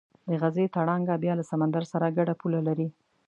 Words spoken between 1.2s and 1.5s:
بیا له